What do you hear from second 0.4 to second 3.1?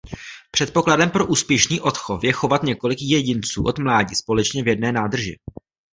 Předpokladem pro úspěšný odchov je chovat několik